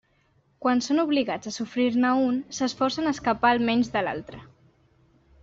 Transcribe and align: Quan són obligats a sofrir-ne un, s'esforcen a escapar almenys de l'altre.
Quan 0.65 0.79
són 0.85 1.01
obligats 1.03 1.49
a 1.51 1.53
sofrir-ne 1.57 2.13
un, 2.31 2.39
s'esforcen 2.61 3.11
a 3.11 3.15
escapar 3.19 3.53
almenys 3.59 3.93
de 3.99 4.05
l'altre. 4.09 4.43